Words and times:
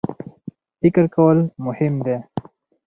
فکر 0.79 1.05
کول 1.15 1.37
مهم 1.65 1.95
دی. 2.05 2.17